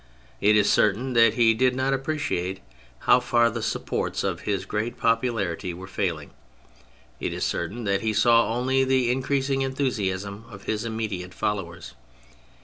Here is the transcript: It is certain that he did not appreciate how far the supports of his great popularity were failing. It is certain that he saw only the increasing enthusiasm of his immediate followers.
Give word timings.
It 0.39 0.55
is 0.55 0.67
certain 0.67 1.13
that 1.13 1.35
he 1.35 1.53
did 1.53 1.75
not 1.75 1.93
appreciate 1.93 2.61
how 3.01 3.19
far 3.19 3.51
the 3.51 3.61
supports 3.61 4.23
of 4.23 4.39
his 4.49 4.65
great 4.65 4.97
popularity 4.97 5.75
were 5.75 5.85
failing. 5.85 6.31
It 7.19 7.31
is 7.33 7.43
certain 7.43 7.83
that 7.83 8.01
he 8.01 8.11
saw 8.11 8.51
only 8.51 8.83
the 8.83 9.11
increasing 9.11 9.61
enthusiasm 9.61 10.45
of 10.49 10.63
his 10.63 10.85
immediate 10.85 11.35
followers. 11.35 11.93